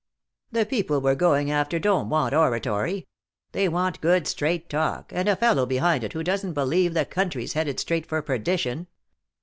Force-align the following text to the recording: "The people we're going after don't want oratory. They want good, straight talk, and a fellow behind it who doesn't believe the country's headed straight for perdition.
"The 0.51 0.65
people 0.65 0.99
we're 0.99 1.13
going 1.13 1.51
after 1.51 1.77
don't 1.77 2.09
want 2.09 2.33
oratory. 2.33 3.05
They 3.51 3.69
want 3.69 4.01
good, 4.01 4.25
straight 4.27 4.67
talk, 4.67 5.11
and 5.13 5.29
a 5.29 5.35
fellow 5.35 5.67
behind 5.67 6.03
it 6.03 6.13
who 6.13 6.23
doesn't 6.23 6.53
believe 6.53 6.95
the 6.95 7.05
country's 7.05 7.53
headed 7.53 7.79
straight 7.79 8.07
for 8.07 8.19
perdition. 8.23 8.87